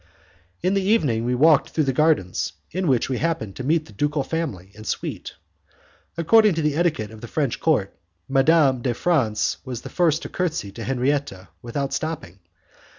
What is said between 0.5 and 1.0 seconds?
In the